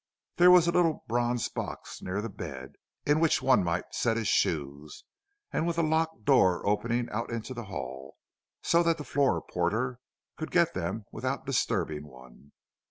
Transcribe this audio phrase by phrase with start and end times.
[0.37, 2.73] There was a little bronze box near the bed,
[3.05, 5.03] in which one might set his shoes,
[5.53, 8.15] and with a locked door opening out into the hall,
[8.63, 9.99] so that the floor porter
[10.37, 12.51] could get them without disturbing one.